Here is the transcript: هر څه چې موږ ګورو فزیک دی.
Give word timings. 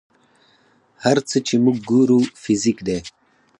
هر 1.03 1.17
څه 1.29 1.37
چې 1.47 1.55
موږ 1.63 1.77
ګورو 1.89 2.19
فزیک 2.41 2.77
دی. 2.87 2.99